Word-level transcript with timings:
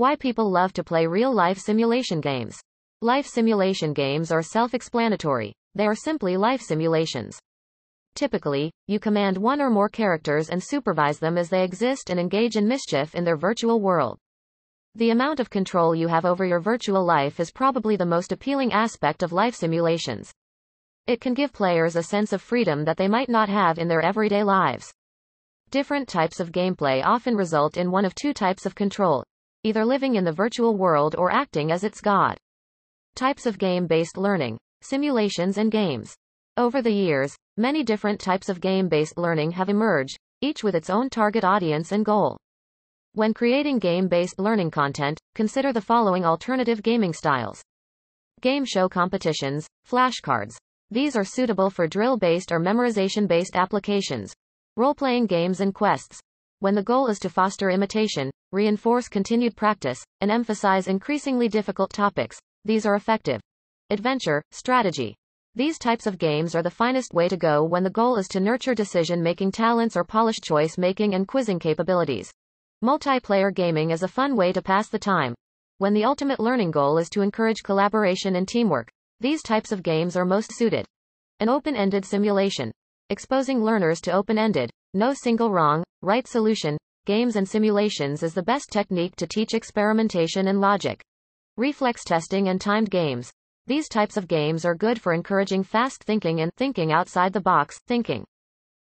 Why 0.00 0.16
people 0.16 0.50
love 0.50 0.72
to 0.72 0.82
play 0.82 1.06
real-life 1.06 1.58
simulation 1.58 2.22
games. 2.22 2.58
Life 3.02 3.26
simulation 3.26 3.92
games 3.92 4.32
are 4.32 4.40
self-explanatory. 4.40 5.52
They 5.74 5.86
are 5.86 5.94
simply 5.94 6.38
life 6.38 6.62
simulations. 6.62 7.38
Typically, 8.14 8.72
you 8.86 8.98
command 8.98 9.36
one 9.36 9.60
or 9.60 9.68
more 9.68 9.90
characters 9.90 10.48
and 10.48 10.64
supervise 10.64 11.18
them 11.18 11.36
as 11.36 11.50
they 11.50 11.62
exist 11.62 12.08
and 12.08 12.18
engage 12.18 12.56
in 12.56 12.66
mischief 12.66 13.14
in 13.14 13.24
their 13.24 13.36
virtual 13.36 13.78
world. 13.78 14.16
The 14.94 15.10
amount 15.10 15.38
of 15.38 15.50
control 15.50 15.94
you 15.94 16.08
have 16.08 16.24
over 16.24 16.46
your 16.46 16.60
virtual 16.60 17.04
life 17.04 17.38
is 17.38 17.50
probably 17.50 17.96
the 17.96 18.06
most 18.06 18.32
appealing 18.32 18.72
aspect 18.72 19.22
of 19.22 19.32
life 19.32 19.54
simulations. 19.54 20.32
It 21.08 21.20
can 21.20 21.34
give 21.34 21.52
players 21.52 21.94
a 21.94 22.02
sense 22.02 22.32
of 22.32 22.40
freedom 22.40 22.86
that 22.86 22.96
they 22.96 23.06
might 23.06 23.28
not 23.28 23.50
have 23.50 23.78
in 23.78 23.88
their 23.88 24.00
everyday 24.00 24.44
lives. 24.44 24.90
Different 25.70 26.08
types 26.08 26.40
of 26.40 26.52
gameplay 26.52 27.04
often 27.04 27.36
result 27.36 27.76
in 27.76 27.90
one 27.90 28.06
of 28.06 28.14
two 28.14 28.32
types 28.32 28.64
of 28.64 28.74
control, 28.74 29.24
either 29.62 29.84
living 29.84 30.14
in 30.14 30.24
the 30.24 30.32
virtual 30.32 30.76
world 30.76 31.14
or 31.16 31.30
acting 31.30 31.70
as 31.70 31.84
its 31.84 32.00
god. 32.00 32.38
Types 33.14 33.44
of 33.46 33.58
game-based 33.58 34.16
learning, 34.16 34.58
simulations 34.80 35.58
and 35.58 35.70
games. 35.70 36.14
Over 36.56 36.80
the 36.82 36.92
years, 36.92 37.36
many 37.56 37.82
different 37.82 38.20
types 38.20 38.48
of 38.48 38.60
game-based 38.60 39.18
learning 39.18 39.52
have 39.52 39.68
emerged, 39.68 40.18
each 40.40 40.64
with 40.64 40.74
its 40.74 40.88
own 40.90 41.10
target 41.10 41.44
audience 41.44 41.92
and 41.92 42.04
goal. 42.04 42.38
When 43.12 43.34
creating 43.34 43.80
game-based 43.80 44.38
learning 44.38 44.70
content, 44.70 45.18
consider 45.34 45.72
the 45.72 45.80
following 45.80 46.24
alternative 46.24 46.82
gaming 46.82 47.12
styles. 47.12 47.60
Game 48.40 48.64
show 48.64 48.88
competitions, 48.88 49.66
flashcards. 49.86 50.56
These 50.90 51.16
are 51.16 51.24
suitable 51.24 51.70
for 51.70 51.86
drill-based 51.86 52.50
or 52.50 52.60
memorization-based 52.60 53.56
applications. 53.56 54.32
Role-playing 54.76 55.26
games 55.26 55.60
and 55.60 55.74
quests. 55.74 56.20
When 56.62 56.74
the 56.74 56.82
goal 56.82 57.06
is 57.06 57.18
to 57.20 57.30
foster 57.30 57.70
imitation, 57.70 58.30
reinforce 58.52 59.08
continued 59.08 59.56
practice, 59.56 60.04
and 60.20 60.30
emphasize 60.30 60.88
increasingly 60.88 61.48
difficult 61.48 61.90
topics, 61.90 62.38
these 62.66 62.84
are 62.84 62.96
effective. 62.96 63.40
Adventure, 63.88 64.42
strategy. 64.50 65.16
These 65.54 65.78
types 65.78 66.06
of 66.06 66.18
games 66.18 66.54
are 66.54 66.62
the 66.62 66.70
finest 66.70 67.14
way 67.14 67.28
to 67.30 67.38
go 67.38 67.64
when 67.64 67.82
the 67.82 67.88
goal 67.88 68.16
is 68.16 68.28
to 68.28 68.40
nurture 68.40 68.74
decision-making 68.74 69.52
talents 69.52 69.96
or 69.96 70.04
polish 70.04 70.38
choice-making 70.42 71.14
and 71.14 71.26
quizzing 71.26 71.58
capabilities. 71.58 72.30
Multiplayer 72.84 73.54
gaming 73.54 73.90
is 73.90 74.02
a 74.02 74.08
fun 74.08 74.36
way 74.36 74.52
to 74.52 74.60
pass 74.60 74.90
the 74.90 74.98
time. 74.98 75.34
When 75.78 75.94
the 75.94 76.04
ultimate 76.04 76.40
learning 76.40 76.72
goal 76.72 76.98
is 76.98 77.08
to 77.10 77.22
encourage 77.22 77.62
collaboration 77.62 78.36
and 78.36 78.46
teamwork, 78.46 78.90
these 79.18 79.42
types 79.42 79.72
of 79.72 79.82
games 79.82 80.14
are 80.14 80.26
most 80.26 80.54
suited. 80.54 80.84
An 81.40 81.48
open-ended 81.48 82.04
simulation. 82.04 82.70
Exposing 83.08 83.64
learners 83.64 84.02
to 84.02 84.12
open-ended, 84.12 84.70
no 84.94 85.14
single 85.14 85.50
wrong, 85.50 85.84
right 86.02 86.26
solution, 86.26 86.76
games 87.06 87.36
and 87.36 87.48
simulations 87.48 88.22
is 88.22 88.34
the 88.34 88.42
best 88.42 88.70
technique 88.72 89.14
to 89.16 89.26
teach 89.26 89.54
experimentation 89.54 90.48
and 90.48 90.60
logic. 90.60 91.00
Reflex 91.56 92.02
testing 92.02 92.48
and 92.48 92.60
timed 92.60 92.90
games. 92.90 93.30
These 93.66 93.88
types 93.88 94.16
of 94.16 94.26
games 94.26 94.64
are 94.64 94.74
good 94.74 95.00
for 95.00 95.12
encouraging 95.12 95.62
fast 95.62 96.02
thinking 96.02 96.40
and 96.40 96.50
thinking 96.56 96.92
outside 96.92 97.32
the 97.32 97.40
box 97.40 97.78
thinking. 97.86 98.24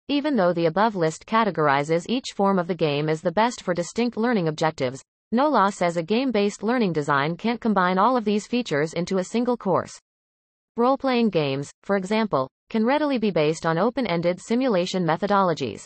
Even 0.07 0.35
though 0.35 0.53
the 0.53 0.67
above 0.67 0.95
list 0.95 1.25
categorizes 1.25 2.05
each 2.07 2.27
form 2.35 2.59
of 2.59 2.67
the 2.67 2.75
game 2.75 3.09
as 3.09 3.21
the 3.21 3.31
best 3.31 3.63
for 3.63 3.73
distinct 3.73 4.17
learning 4.17 4.47
objectives, 4.47 5.01
no 5.31 5.49
law 5.49 5.69
says 5.69 5.97
a 5.97 6.03
game-based 6.03 6.61
learning 6.61 6.93
design 6.93 7.35
can't 7.35 7.59
combine 7.59 7.97
all 7.97 8.15
of 8.15 8.23
these 8.23 8.45
features 8.45 8.93
into 8.93 9.17
a 9.17 9.23
single 9.23 9.57
course. 9.57 9.99
Role-playing 10.77 11.31
games, 11.31 11.71
for 11.83 11.97
example, 11.97 12.47
can 12.69 12.85
readily 12.85 13.17
be 13.17 13.31
based 13.31 13.65
on 13.65 13.77
open-ended 13.77 14.39
simulation 14.39 15.05
methodologies. 15.05 15.85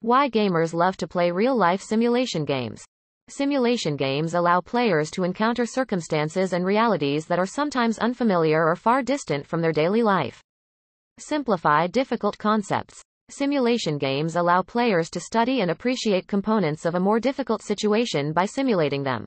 Why 0.00 0.28
gamers 0.28 0.74
love 0.74 0.96
to 0.98 1.08
play 1.08 1.30
real-life 1.30 1.80
simulation 1.80 2.44
games. 2.44 2.84
Simulation 3.28 3.96
games 3.96 4.34
allow 4.34 4.60
players 4.60 5.10
to 5.12 5.24
encounter 5.24 5.64
circumstances 5.64 6.52
and 6.52 6.64
realities 6.64 7.24
that 7.26 7.38
are 7.38 7.46
sometimes 7.46 7.98
unfamiliar 7.98 8.66
or 8.66 8.76
far 8.76 9.02
distant 9.02 9.46
from 9.46 9.62
their 9.62 9.72
daily 9.72 10.02
life. 10.02 10.42
Simplify 11.18 11.86
difficult 11.86 12.36
concepts. 12.36 13.00
Simulation 13.30 13.96
games 13.96 14.36
allow 14.36 14.60
players 14.60 15.08
to 15.08 15.20
study 15.20 15.62
and 15.62 15.70
appreciate 15.70 16.26
components 16.26 16.84
of 16.84 16.96
a 16.96 17.00
more 17.00 17.18
difficult 17.18 17.62
situation 17.62 18.34
by 18.34 18.44
simulating 18.44 19.02
them. 19.02 19.24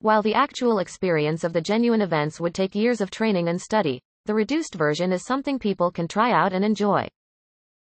While 0.00 0.22
the 0.22 0.34
actual 0.34 0.80
experience 0.80 1.44
of 1.44 1.52
the 1.52 1.60
genuine 1.60 2.02
events 2.02 2.40
would 2.40 2.54
take 2.54 2.74
years 2.74 3.00
of 3.00 3.12
training 3.12 3.48
and 3.48 3.60
study, 3.60 4.00
the 4.24 4.34
reduced 4.34 4.76
version 4.76 5.12
is 5.12 5.24
something 5.24 5.58
people 5.58 5.90
can 5.90 6.06
try 6.06 6.30
out 6.30 6.52
and 6.52 6.64
enjoy. 6.64 7.08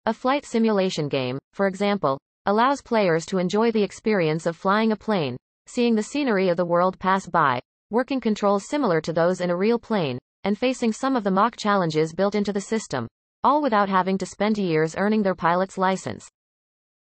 A 0.07 0.13
flight 0.13 0.43
simulation 0.43 1.07
game, 1.07 1.37
for 1.53 1.67
example, 1.67 2.17
allows 2.47 2.81
players 2.81 3.27
to 3.27 3.37
enjoy 3.37 3.71
the 3.71 3.83
experience 3.83 4.47
of 4.47 4.55
flying 4.55 4.91
a 4.91 4.95
plane, 4.95 5.37
seeing 5.67 5.93
the 5.93 6.01
scenery 6.01 6.49
of 6.49 6.57
the 6.57 6.65
world 6.65 6.97
pass 6.97 7.27
by, 7.27 7.59
working 7.91 8.19
controls 8.19 8.67
similar 8.67 8.99
to 9.01 9.13
those 9.13 9.41
in 9.41 9.51
a 9.51 9.55
real 9.55 9.77
plane, 9.77 10.17
and 10.43 10.57
facing 10.57 10.91
some 10.91 11.15
of 11.15 11.23
the 11.23 11.29
mock 11.29 11.55
challenges 11.55 12.13
built 12.13 12.33
into 12.33 12.51
the 12.51 12.61
system, 12.61 13.07
all 13.43 13.61
without 13.61 13.89
having 13.89 14.17
to 14.17 14.25
spend 14.25 14.57
years 14.57 14.95
earning 14.97 15.21
their 15.21 15.35
pilot's 15.35 15.77
license. 15.77 16.27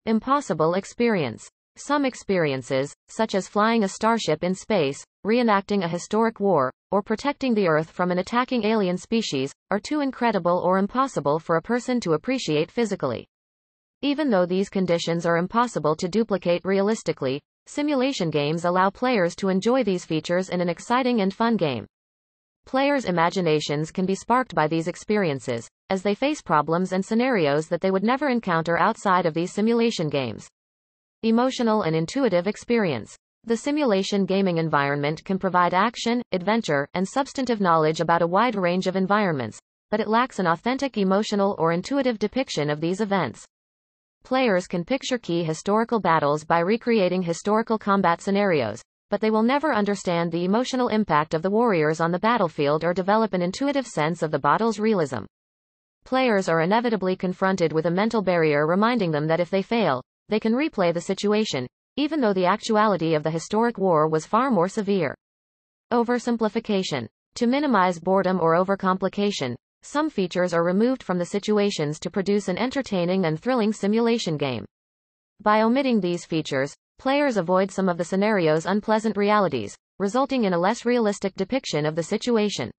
Impossible 0.04 0.74
experience. 0.74 1.48
Some 1.76 2.04
experiences, 2.04 2.92
such 3.08 3.34
as 3.34 3.48
flying 3.48 3.84
a 3.84 3.88
starship 3.88 4.44
in 4.44 4.54
space, 4.54 5.02
reenacting 5.24 5.82
a 5.82 5.88
historic 5.88 6.38
war, 6.38 6.70
or 6.90 7.02
protecting 7.02 7.54
the 7.54 7.68
Earth 7.68 7.90
from 7.90 8.10
an 8.10 8.18
attacking 8.18 8.64
alien 8.64 8.98
species, 8.98 9.52
are 9.70 9.80
too 9.80 10.00
incredible 10.00 10.58
or 10.58 10.78
impossible 10.78 11.38
for 11.38 11.56
a 11.56 11.62
person 11.62 12.00
to 12.00 12.12
appreciate 12.12 12.70
physically. 12.70 13.26
Even 14.02 14.30
though 14.30 14.46
these 14.46 14.68
conditions 14.68 15.24
are 15.26 15.36
impossible 15.36 15.94
to 15.96 16.08
duplicate 16.08 16.64
realistically, 16.64 17.40
simulation 17.66 18.30
games 18.30 18.64
allow 18.64 18.90
players 18.90 19.36
to 19.36 19.48
enjoy 19.48 19.84
these 19.84 20.04
features 20.04 20.48
in 20.48 20.60
an 20.60 20.68
exciting 20.68 21.20
and 21.20 21.32
fun 21.32 21.56
game. 21.56 21.86
Players' 22.66 23.04
imaginations 23.04 23.90
can 23.90 24.06
be 24.06 24.14
sparked 24.14 24.54
by 24.54 24.66
these 24.68 24.88
experiences, 24.88 25.68
as 25.88 26.02
they 26.02 26.14
face 26.14 26.42
problems 26.42 26.92
and 26.92 27.04
scenarios 27.04 27.68
that 27.68 27.80
they 27.80 27.90
would 27.90 28.04
never 28.04 28.28
encounter 28.28 28.78
outside 28.78 29.26
of 29.26 29.34
these 29.34 29.52
simulation 29.52 30.08
games. 30.08 30.48
Emotional 31.22 31.82
and 31.82 31.94
intuitive 31.94 32.46
experience. 32.46 33.14
The 33.44 33.58
simulation 33.58 34.24
gaming 34.24 34.56
environment 34.56 35.22
can 35.22 35.38
provide 35.38 35.74
action, 35.74 36.22
adventure, 36.32 36.88
and 36.94 37.06
substantive 37.06 37.60
knowledge 37.60 38.00
about 38.00 38.22
a 38.22 38.26
wide 38.26 38.54
range 38.54 38.86
of 38.86 38.96
environments, 38.96 39.58
but 39.90 40.00
it 40.00 40.08
lacks 40.08 40.38
an 40.38 40.46
authentic 40.46 40.96
emotional 40.96 41.56
or 41.58 41.72
intuitive 41.72 42.18
depiction 42.18 42.70
of 42.70 42.80
these 42.80 43.02
events. 43.02 43.44
Players 44.22 44.66
can 44.66 44.82
picture 44.82 45.18
key 45.18 45.44
historical 45.44 46.00
battles 46.00 46.42
by 46.42 46.60
recreating 46.60 47.20
historical 47.20 47.76
combat 47.76 48.22
scenarios, 48.22 48.80
but 49.10 49.20
they 49.20 49.30
will 49.30 49.42
never 49.42 49.74
understand 49.74 50.32
the 50.32 50.46
emotional 50.46 50.88
impact 50.88 51.34
of 51.34 51.42
the 51.42 51.50
warriors 51.50 52.00
on 52.00 52.12
the 52.12 52.18
battlefield 52.18 52.82
or 52.82 52.94
develop 52.94 53.34
an 53.34 53.42
intuitive 53.42 53.86
sense 53.86 54.22
of 54.22 54.30
the 54.30 54.38
battle's 54.38 54.78
realism. 54.78 55.24
Players 56.04 56.48
are 56.48 56.62
inevitably 56.62 57.14
confronted 57.14 57.74
with 57.74 57.84
a 57.84 57.90
mental 57.90 58.22
barrier 58.22 58.66
reminding 58.66 59.10
them 59.10 59.26
that 59.26 59.40
if 59.40 59.50
they 59.50 59.60
fail, 59.60 60.00
they 60.30 60.40
can 60.40 60.54
replay 60.54 60.94
the 60.94 61.00
situation, 61.00 61.66
even 61.96 62.20
though 62.20 62.32
the 62.32 62.46
actuality 62.46 63.14
of 63.14 63.22
the 63.22 63.30
historic 63.30 63.76
war 63.76 64.08
was 64.08 64.24
far 64.24 64.50
more 64.50 64.68
severe. 64.68 65.14
Oversimplification. 65.92 67.06
To 67.34 67.46
minimize 67.46 67.98
boredom 67.98 68.40
or 68.40 68.54
overcomplication, 68.54 69.54
some 69.82 70.08
features 70.08 70.54
are 70.54 70.64
removed 70.64 71.02
from 71.02 71.18
the 71.18 71.26
situations 71.26 71.98
to 72.00 72.10
produce 72.10 72.48
an 72.48 72.58
entertaining 72.58 73.24
and 73.24 73.40
thrilling 73.40 73.72
simulation 73.72 74.36
game. 74.36 74.64
By 75.42 75.62
omitting 75.62 76.00
these 76.00 76.24
features, 76.24 76.74
players 76.98 77.36
avoid 77.36 77.70
some 77.70 77.88
of 77.88 77.98
the 77.98 78.04
scenario's 78.04 78.66
unpleasant 78.66 79.16
realities, 79.16 79.76
resulting 79.98 80.44
in 80.44 80.52
a 80.52 80.58
less 80.58 80.84
realistic 80.84 81.34
depiction 81.34 81.86
of 81.86 81.96
the 81.96 82.02
situation. 82.02 82.70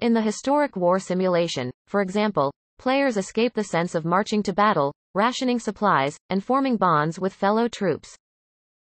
In 0.00 0.12
the 0.12 0.22
historic 0.22 0.76
war 0.76 0.98
simulation, 0.98 1.70
for 1.86 2.02
example, 2.02 2.52
players 2.78 3.16
escape 3.16 3.54
the 3.54 3.64
sense 3.64 3.94
of 3.94 4.04
marching 4.04 4.42
to 4.42 4.52
battle, 4.52 4.92
rationing 5.14 5.58
supplies, 5.58 6.16
and 6.30 6.42
forming 6.42 6.76
bonds 6.76 7.18
with 7.18 7.32
fellow 7.32 7.68
troops. 7.68 8.16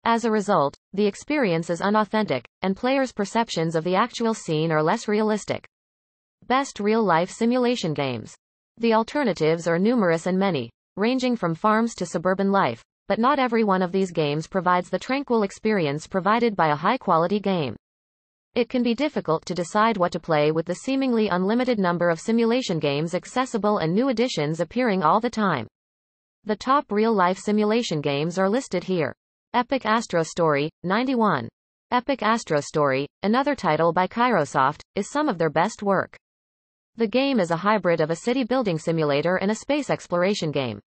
As 0.05 0.25
a 0.25 0.31
result, 0.31 0.75
the 0.93 1.05
experience 1.05 1.69
is 1.69 1.81
unauthentic, 1.81 2.45
and 2.61 2.75
players' 2.75 3.13
perceptions 3.13 3.75
of 3.75 3.83
the 3.83 3.95
actual 3.95 4.33
scene 4.33 4.71
are 4.71 4.83
less 4.83 5.07
realistic. 5.07 5.65
Best 6.47 6.79
real-life 6.79 7.29
simulation 7.29 7.93
games. 7.93 8.35
The 8.77 8.93
alternatives 8.93 9.67
are 9.67 9.79
numerous 9.79 10.25
and 10.25 10.37
many, 10.37 10.69
ranging 10.97 11.35
from 11.35 11.55
farms 11.55 11.95
to 11.95 12.05
suburban 12.05 12.51
life, 12.51 12.83
but 13.07 13.19
not 13.19 13.39
every 13.39 13.63
one 13.63 13.81
of 13.81 13.91
these 13.91 14.11
games 14.11 14.47
provides 14.47 14.89
the 14.89 14.99
tranquil 14.99 15.43
experience 15.43 16.07
provided 16.07 16.55
by 16.55 16.69
a 16.69 16.75
high-quality 16.75 17.39
game. 17.39 17.75
It 18.55 18.69
can 18.69 18.83
be 18.83 18.93
difficult 18.93 19.45
to 19.47 19.55
decide 19.55 19.97
what 19.97 20.11
to 20.11 20.19
play 20.19 20.51
with 20.51 20.65
the 20.65 20.75
seemingly 20.75 21.27
unlimited 21.27 21.79
number 21.79 22.09
of 22.09 22.19
simulation 22.19 22.77
games 22.77 23.15
accessible 23.15 23.77
and 23.79 23.93
new 23.93 24.09
additions 24.09 24.59
appearing 24.59 25.01
all 25.01 25.19
the 25.19 25.29
time. 25.29 25.67
The 26.45 26.55
top 26.55 26.91
real-life 26.91 27.37
simulation 27.37 28.01
games 28.01 28.37
are 28.37 28.49
listed 28.49 28.83
here. 28.83 29.15
Epic 29.53 29.85
Astro 29.85 30.23
Story, 30.23 30.69
91. 30.83 31.47
Epic 31.91 32.21
Astro 32.21 32.59
Story, 32.59 33.07
another 33.23 33.55
title 33.55 33.93
by 33.93 34.07
Kairosoft, 34.07 34.81
is 34.95 35.09
some 35.09 35.29
of 35.29 35.37
their 35.37 35.49
best 35.49 35.83
work. 35.83 36.17
The 36.95 37.07
game 37.07 37.39
is 37.39 37.51
a 37.51 37.57
hybrid 37.57 38.01
of 38.01 38.09
a 38.09 38.15
city 38.15 38.43
building 38.43 38.77
simulator 38.77 39.37
and 39.37 39.51
a 39.51 39.55
space 39.55 39.89
exploration 39.89 40.51
game. 40.51 40.79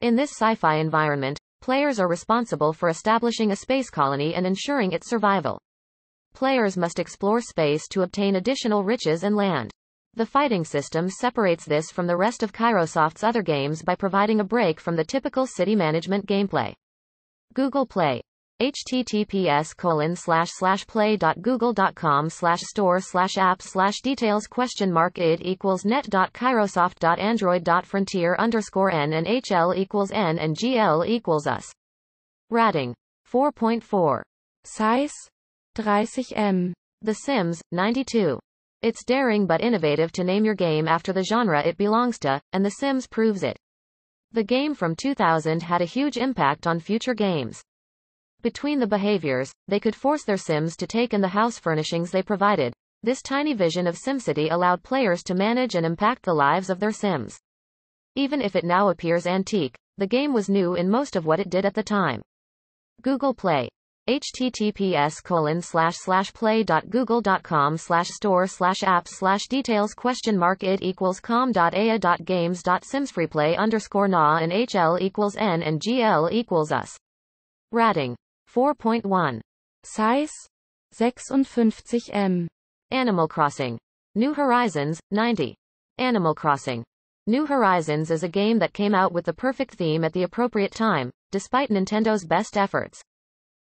In 0.00 0.16
this 0.16 0.30
sci-fi 0.30 0.76
environment, 0.76 1.38
Players 1.60 1.98
are 1.98 2.08
responsible 2.08 2.72
for 2.72 2.88
establishing 2.88 3.50
a 3.50 3.56
space 3.56 3.90
colony 3.90 4.34
and 4.34 4.46
ensuring 4.46 4.92
its 4.92 5.08
survival. 5.08 5.60
Players 6.32 6.76
must 6.76 6.98
explore 6.98 7.40
space 7.40 7.88
to 7.88 8.02
obtain 8.02 8.36
additional 8.36 8.84
riches 8.84 9.24
and 9.24 9.36
land. 9.36 9.70
The 10.14 10.26
fighting 10.26 10.64
system 10.64 11.08
separates 11.08 11.64
this 11.64 11.90
from 11.90 12.06
the 12.06 12.16
rest 12.16 12.42
of 12.42 12.52
Kairosoft's 12.52 13.22
other 13.22 13.42
games 13.42 13.82
by 13.82 13.94
providing 13.94 14.40
a 14.40 14.44
break 14.44 14.80
from 14.80 14.96
the 14.96 15.04
typical 15.04 15.46
city 15.46 15.76
management 15.76 16.26
gameplay. 16.26 16.72
Google 17.54 17.86
Play 17.86 18.22
https 18.60 19.76
colon 19.76 20.16
slash 20.16 20.48
slash 20.50 20.84
play 20.88 21.16
dot 21.16 21.40
google 21.40 21.72
dot 21.72 21.94
com 21.94 22.28
slash 22.28 22.60
store 22.62 22.98
slash 22.98 23.34
apps 23.34 23.62
slash 23.62 24.00
details 24.00 24.48
question 24.48 24.92
mark 24.92 25.16
id 25.16 25.40
equals 25.42 25.84
net 25.84 26.04
dot 26.10 26.32
kairosoft 26.32 26.98
dot 26.98 27.20
android 27.20 27.62
dot 27.62 27.86
frontier 27.86 28.34
underscore 28.36 28.90
n 28.90 29.12
and 29.12 29.28
hl 29.28 29.76
equals 29.76 30.10
n 30.10 30.40
and 30.40 30.56
gl 30.56 31.06
equals 31.06 31.46
us. 31.46 31.70
Rating 32.50 32.94
4.4 33.30 34.22
Size 34.64 35.14
30 35.76 36.34
M. 36.34 36.74
The 37.02 37.14
Sims 37.14 37.62
92. 37.70 38.40
It's 38.80 39.04
daring 39.04 39.46
but 39.46 39.60
innovative 39.60 40.12
to 40.12 40.22
name 40.22 40.44
your 40.44 40.54
game 40.54 40.86
after 40.86 41.12
the 41.12 41.24
genre 41.24 41.60
it 41.66 41.76
belongs 41.76 42.16
to, 42.20 42.40
and 42.52 42.64
The 42.64 42.70
Sims 42.70 43.08
proves 43.08 43.42
it. 43.42 43.58
The 44.30 44.44
game 44.44 44.72
from 44.74 44.94
2000 44.94 45.64
had 45.64 45.82
a 45.82 45.84
huge 45.86 46.16
impact 46.16 46.64
on 46.64 46.78
future 46.78 47.14
games. 47.14 47.60
Between 48.40 48.78
the 48.78 48.86
behaviors, 48.86 49.52
they 49.66 49.80
could 49.80 49.96
force 49.96 50.22
their 50.22 50.36
Sims 50.36 50.76
to 50.76 50.86
take 50.86 51.12
in 51.12 51.20
the 51.20 51.28
house 51.28 51.58
furnishings 51.58 52.12
they 52.12 52.22
provided. 52.22 52.72
This 53.02 53.20
tiny 53.20 53.52
vision 53.52 53.88
of 53.88 53.96
SimCity 53.96 54.52
allowed 54.52 54.84
players 54.84 55.24
to 55.24 55.34
manage 55.34 55.74
and 55.74 55.84
impact 55.84 56.22
the 56.22 56.34
lives 56.34 56.70
of 56.70 56.78
their 56.78 56.92
Sims. 56.92 57.36
Even 58.14 58.40
if 58.40 58.54
it 58.54 58.64
now 58.64 58.90
appears 58.90 59.26
antique, 59.26 59.76
the 59.96 60.06
game 60.06 60.32
was 60.32 60.48
new 60.48 60.74
in 60.74 60.88
most 60.88 61.16
of 61.16 61.26
what 61.26 61.40
it 61.40 61.50
did 61.50 61.64
at 61.64 61.74
the 61.74 61.82
time. 61.82 62.22
Google 63.02 63.34
Play. 63.34 63.68
Https 64.08 65.22
colon 65.22 65.60
slash 65.60 65.96
slash 65.96 66.32
play 66.32 66.62
dot 66.62 66.88
google 66.88 67.20
dot 67.20 67.42
com 67.42 67.76
slash 67.76 68.08
store 68.08 68.46
slash 68.46 68.80
apps 68.80 69.08
slash 69.08 69.46
details 69.48 69.92
question 69.92 70.36
mark 70.36 70.64
id 70.64 70.82
equals 70.82 71.20
com 71.20 71.52
dot 71.52 71.74
aya 71.74 71.98
dot 71.98 72.24
games 72.24 72.62
dot 72.62 72.82
simsfreeplay 72.82 73.56
underscore 73.56 74.08
na 74.08 74.38
and 74.38 74.50
hl 74.50 74.98
equals 75.00 75.36
n 75.36 75.62
and 75.62 75.80
gl 75.80 76.32
equals 76.32 76.72
us. 76.72 76.96
Rating 77.70 78.16
4.1 78.50 79.40
Size 79.84 80.32
56 80.92 82.10
M. 82.12 82.48
Animal 82.90 83.28
Crossing. 83.28 83.78
New 84.14 84.32
Horizons, 84.32 84.98
90. 85.10 85.54
Animal 85.98 86.34
Crossing. 86.34 86.82
New 87.26 87.44
Horizons 87.44 88.10
is 88.10 88.22
a 88.22 88.28
game 88.28 88.58
that 88.58 88.72
came 88.72 88.94
out 88.94 89.12
with 89.12 89.26
the 89.26 89.32
perfect 89.32 89.74
theme 89.74 90.02
at 90.02 90.14
the 90.14 90.22
appropriate 90.22 90.72
time, 90.72 91.10
despite 91.30 91.68
Nintendo's 91.68 92.24
best 92.24 92.56
efforts. 92.56 93.02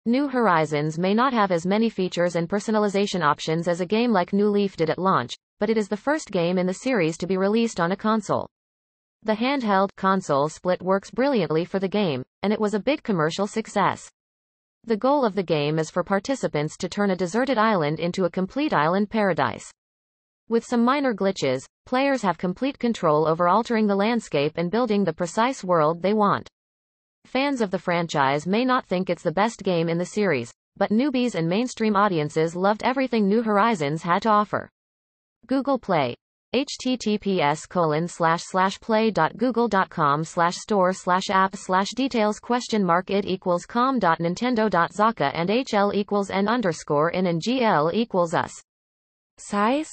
New 0.08 0.28
Horizons 0.28 1.00
may 1.00 1.14
not 1.14 1.32
have 1.32 1.50
as 1.50 1.66
many 1.66 1.90
features 1.90 2.36
and 2.36 2.48
personalization 2.48 3.24
options 3.24 3.66
as 3.66 3.80
a 3.80 3.86
game 3.86 4.12
like 4.12 4.32
New 4.32 4.48
Leaf 4.48 4.76
did 4.76 4.88
at 4.88 5.00
launch, 5.00 5.34
but 5.58 5.68
it 5.68 5.76
is 5.76 5.88
the 5.88 5.96
first 5.96 6.30
game 6.30 6.58
in 6.58 6.66
the 6.68 6.74
series 6.74 7.18
to 7.18 7.26
be 7.26 7.36
released 7.36 7.80
on 7.80 7.90
a 7.90 7.96
console. 7.96 8.48
The 9.24 9.34
handheld 9.34 9.88
console 9.96 10.48
split 10.48 10.80
works 10.80 11.10
brilliantly 11.10 11.64
for 11.64 11.80
the 11.80 11.88
game, 11.88 12.24
and 12.44 12.52
it 12.52 12.60
was 12.60 12.72
a 12.72 12.78
big 12.78 13.02
commercial 13.02 13.48
success. 13.48 14.08
The 14.84 14.96
goal 14.96 15.24
of 15.24 15.34
the 15.34 15.42
game 15.42 15.76
is 15.76 15.90
for 15.90 16.04
participants 16.04 16.76
to 16.76 16.88
turn 16.88 17.10
a 17.10 17.16
deserted 17.16 17.58
island 17.58 17.98
into 17.98 18.26
a 18.26 18.30
complete 18.30 18.72
island 18.72 19.10
paradise. 19.10 19.72
With 20.48 20.64
some 20.64 20.84
minor 20.84 21.14
glitches, 21.14 21.64
players 21.84 22.22
have 22.22 22.38
complete 22.38 22.78
control 22.78 23.26
over 23.26 23.48
altering 23.48 23.88
the 23.88 23.96
landscape 23.96 24.52
and 24.54 24.70
building 24.70 25.02
the 25.02 25.12
precise 25.12 25.64
world 25.64 26.02
they 26.02 26.14
want. 26.14 26.48
Fans 27.26 27.60
of 27.60 27.70
the 27.70 27.78
franchise 27.78 28.46
may 28.46 28.64
not 28.64 28.86
think 28.86 29.10
it's 29.10 29.22
the 29.22 29.32
best 29.32 29.62
game 29.64 29.88
in 29.88 29.98
the 29.98 30.06
series, 30.06 30.52
but 30.76 30.90
newbies 30.90 31.34
and 31.34 31.48
mainstream 31.48 31.96
audiences 31.96 32.54
loved 32.54 32.82
everything 32.84 33.28
New 33.28 33.42
Horizons 33.42 34.02
had 34.02 34.22
to 34.22 34.28
offer. 34.28 34.68
Google 35.46 35.78
Play 35.78 36.14
https 36.54 37.68
colon 37.68 38.06
slash 38.06 38.42
slash 38.44 38.78
play 38.80 39.10
dot 39.10 39.36
google 39.36 39.68
dot 39.68 39.90
com 39.90 40.22
slash 40.24 40.54
store 40.54 40.92
slash 40.92 41.28
app 41.28 41.56
slash 41.56 41.88
details 41.90 42.38
question 42.38 42.84
mark 42.84 43.10
it 43.10 43.26
equals 43.26 43.66
com 43.66 43.98
dot 43.98 44.20
nintendo 44.20 44.70
dot 44.70 44.92
zaka 44.92 45.30
and 45.34 45.50
hl 45.50 45.92
equals 45.92 46.30
n 46.30 46.48
underscore 46.48 47.10
in 47.10 47.26
and 47.26 47.42
gl 47.42 47.92
equals 47.92 48.32
us. 48.32 48.52
Size 49.38 49.90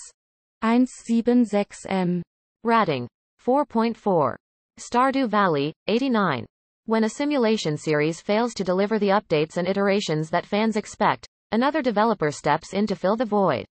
176 0.61 1.85
M. 1.89 2.21
Rating 2.63 3.07
4.4. 3.45 4.35
Stardew 4.79 5.27
Valley 5.27 5.73
89. 5.87 6.45
When 6.85 7.05
a 7.05 7.09
simulation 7.09 7.77
series 7.77 8.19
fails 8.19 8.53
to 8.55 8.63
deliver 8.65 8.99
the 8.99 9.07
updates 9.07 9.55
and 9.55 9.69
iterations 9.69 10.29
that 10.31 10.45
fans 10.45 10.75
expect, 10.75 11.25
another 11.53 11.81
developer 11.81 12.29
steps 12.29 12.73
in 12.73 12.87
to 12.87 12.95
fill 12.97 13.15
the 13.15 13.23
void. 13.23 13.63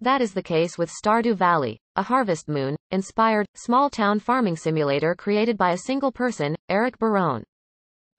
That 0.00 0.20
is 0.20 0.34
the 0.34 0.42
case 0.42 0.76
with 0.76 0.90
Stardew 0.90 1.36
Valley, 1.36 1.78
a 1.94 2.02
Harvest 2.02 2.48
Moon 2.48 2.74
inspired, 2.90 3.46
small 3.54 3.88
town 3.88 4.18
farming 4.18 4.56
simulator 4.56 5.14
created 5.14 5.56
by 5.56 5.70
a 5.70 5.78
single 5.86 6.10
person, 6.10 6.56
Eric 6.68 6.98
Barone. 6.98 7.44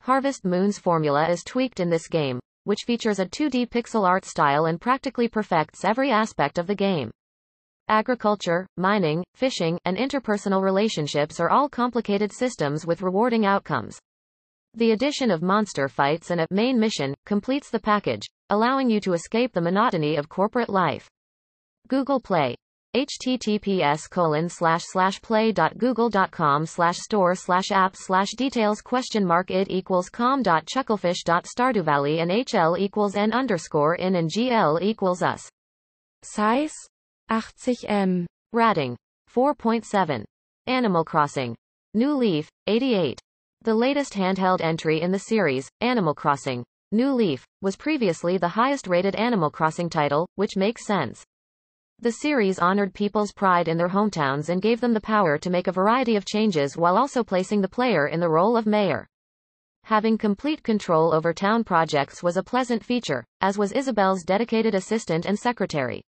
Harvest 0.03 0.45
Moon's 0.45 0.79
formula 0.79 1.27
is 1.27 1.43
tweaked 1.43 1.81
in 1.81 1.89
this 1.89 2.07
game, 2.07 2.39
which 2.63 2.85
features 2.87 3.19
a 3.19 3.25
2D 3.25 3.67
pixel 3.67 4.07
art 4.07 4.23
style 4.23 4.67
and 4.67 4.79
practically 4.79 5.27
perfects 5.27 5.83
every 5.83 6.11
aspect 6.11 6.57
of 6.57 6.67
the 6.67 6.75
game. 6.75 7.11
Agriculture, 7.89 8.65
mining, 8.77 9.21
fishing, 9.35 9.77
and 9.83 9.97
interpersonal 9.97 10.63
relationships 10.63 11.41
are 11.41 11.49
all 11.49 11.67
complicated 11.67 12.31
systems 12.31 12.85
with 12.85 13.01
rewarding 13.01 13.45
outcomes. 13.45 13.99
The 14.75 14.91
addition 14.91 15.29
of 15.29 15.43
monster 15.43 15.87
fights 15.87 16.31
and 16.31 16.41
a 16.41 16.47
main 16.49 16.79
mission 16.79 17.13
completes 17.25 17.69
the 17.69 17.79
package, 17.79 18.23
allowing 18.49 18.89
you 18.89 18.99
to 19.01 19.13
escape 19.13 19.53
the 19.53 19.61
monotony 19.61 20.15
of 20.15 20.29
corporate 20.29 20.69
life. 20.69 21.07
Google 21.87 22.19
Play. 22.19 22.55
https 22.95 24.09
colon 24.09 24.49
slash 24.49 24.83
slash 24.85 25.21
play 25.21 25.51
dot 25.51 25.77
google 25.77 26.09
dot 26.09 26.31
com 26.31 26.65
slash 26.65 26.97
store 26.97 27.35
slash 27.35 27.71
app 27.71 27.95
slash 27.95 28.31
details 28.37 28.81
question 28.81 29.25
mark 29.25 29.51
it 29.51 29.67
equals 29.69 30.09
com 30.09 30.41
dot 30.41 30.65
chucklefish 30.65 31.23
dot 31.23 31.45
stardew 31.45 31.83
valley 31.83 32.19
and 32.19 32.31
hl 32.31 32.77
equals 32.77 33.15
n 33.15 33.31
underscore 33.31 33.95
in 33.95 34.15
and 34.15 34.29
gl 34.29 34.81
equals 34.81 35.21
us. 35.21 35.47
Size 36.23 36.73
80 37.29 37.87
M. 37.87 38.25
Rating 38.53 38.95
4.7. 39.33 40.23
Animal 40.67 41.03
Crossing. 41.03 41.55
New 41.93 42.13
Leaf 42.13 42.47
88. 42.67 43.19
The 43.63 43.74
latest 43.74 44.15
handheld 44.15 44.60
entry 44.60 45.00
in 45.00 45.13
the 45.13 45.19
series, 45.19 45.69
Animal 45.80 46.13
Crossing. 46.13 46.65
New 46.92 47.13
Leaf, 47.13 47.45
was 47.62 47.77
previously 47.77 48.38
the 48.38 48.50
highest 48.50 48.88
rated 48.88 49.15
Animal 49.15 49.50
Crossing 49.50 49.89
title, 49.89 50.27
which 50.36 50.57
makes 50.57 50.86
sense. 50.86 51.24
The 51.97 52.11
series 52.11 52.59
honored 52.59 52.94
people's 52.94 53.31
pride 53.31 53.69
in 53.69 53.78
their 53.78 53.87
hometowns 53.87 54.49
and 54.49 54.61
gave 54.61 54.81
them 54.81 54.94
the 54.94 54.99
power 54.99 55.37
to 55.37 55.49
make 55.49 55.68
a 55.68 55.71
variety 55.71 56.18
of 56.18 56.26
changes 56.26 56.76
while 56.76 56.97
also 56.97 57.23
placing 57.23 57.61
the 57.61 57.69
player 57.69 58.06
in 58.06 58.19
the 58.19 58.28
role 58.28 58.57
of 58.57 58.66
mayor. 58.66 59.07
Having 59.85 60.18
complete 60.18 60.61
control 60.61 61.14
over 61.14 61.31
town 61.31 61.64
projects 61.64 62.21
was 62.21 62.35
a 62.35 62.44
pleasant 62.44 62.83
feature, 62.83 63.23
as 63.40 63.57
was 63.57 63.71
Isabelle's 63.71 64.26
dedicated 64.26 64.76
assistant 64.76 65.26
and 65.26 65.40
secretary. 65.40 66.04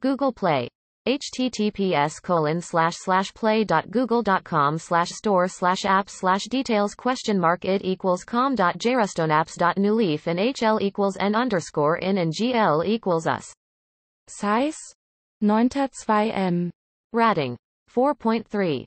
Google 0.00 0.32
Play. 0.32 0.70
Https 1.06 2.22
colon 2.22 2.60
slash 2.60 2.94
slash 2.96 3.32
play 3.32 3.64
dot 3.64 3.90
google 3.90 4.22
dot 4.22 4.44
com 4.44 4.76
slash 4.76 5.08
store 5.08 5.48
slash 5.48 5.84
app 5.84 6.10
slash 6.10 6.44
details 6.44 6.94
question 6.94 7.40
mark 7.40 7.64
it 7.64 7.82
equals 7.84 8.22
com 8.22 8.54
dot 8.54 8.76
jrustonapps 8.78 9.56
dot 9.56 9.76
newleaf 9.76 10.26
and 10.26 10.38
hl 10.38 10.80
equals 10.80 11.16
n 11.18 11.34
underscore 11.34 11.96
in 11.96 12.18
and 12.18 12.32
gl 12.34 12.86
equals 12.86 13.26
us. 13.26 13.52
Size 14.28 14.76
9.2 15.42 16.36
M. 16.36 16.70
Rating 17.12 17.56
4.3. 17.90 18.84